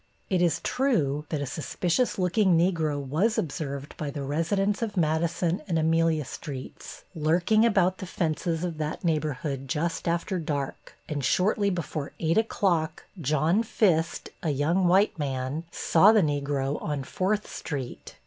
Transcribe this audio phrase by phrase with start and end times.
[0.31, 5.61] It is true that a suspicious looking Negro was observed by the residents of Madison
[5.67, 11.69] and Amelia Streets lurking about the fences of that neighborhood just after dark, and shortly
[11.69, 18.15] before 8 o'clock John Fist, a young white man, saw the Negro on Fourth Street.